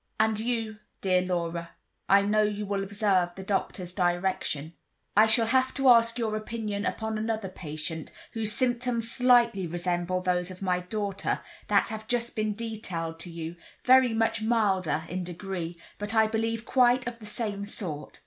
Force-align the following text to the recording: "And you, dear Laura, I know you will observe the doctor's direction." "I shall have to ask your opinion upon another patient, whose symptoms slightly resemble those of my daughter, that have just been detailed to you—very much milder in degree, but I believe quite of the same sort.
"And 0.19 0.39
you, 0.39 0.77
dear 1.01 1.21
Laura, 1.21 1.75
I 2.09 2.23
know 2.23 2.41
you 2.41 2.65
will 2.65 2.81
observe 2.81 3.35
the 3.35 3.43
doctor's 3.43 3.93
direction." 3.93 4.73
"I 5.15 5.27
shall 5.27 5.45
have 5.45 5.75
to 5.75 5.89
ask 5.89 6.17
your 6.17 6.35
opinion 6.35 6.85
upon 6.87 7.19
another 7.19 7.49
patient, 7.49 8.11
whose 8.31 8.51
symptoms 8.51 9.11
slightly 9.11 9.67
resemble 9.67 10.19
those 10.19 10.49
of 10.49 10.59
my 10.59 10.79
daughter, 10.79 11.41
that 11.67 11.89
have 11.89 12.07
just 12.07 12.35
been 12.35 12.55
detailed 12.55 13.19
to 13.19 13.29
you—very 13.29 14.15
much 14.15 14.41
milder 14.41 15.03
in 15.07 15.23
degree, 15.23 15.77
but 15.99 16.15
I 16.15 16.25
believe 16.25 16.65
quite 16.65 17.05
of 17.07 17.19
the 17.19 17.27
same 17.27 17.67
sort. 17.67 18.19